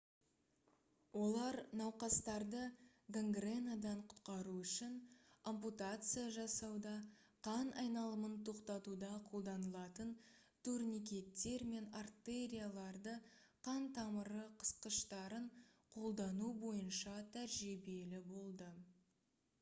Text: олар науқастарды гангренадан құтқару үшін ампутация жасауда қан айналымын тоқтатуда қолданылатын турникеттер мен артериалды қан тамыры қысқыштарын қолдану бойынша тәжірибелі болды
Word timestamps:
олар 1.23 1.55
науқастарды 1.79 2.61
гангренадан 3.15 3.99
құтқару 4.13 4.53
үшін 4.61 4.93
ампутация 5.51 6.23
жасауда 6.37 6.93
қан 7.47 7.69
айналымын 7.81 8.33
тоқтатуда 8.49 9.11
қолданылатын 9.27 10.13
турникеттер 10.69 11.65
мен 11.75 11.89
артериалды 12.01 13.13
қан 13.69 13.85
тамыры 13.99 14.43
қысқыштарын 14.63 15.45
қолдану 15.97 16.49
бойынша 16.65 17.13
тәжірибелі 17.37 18.23
болды 18.33 18.71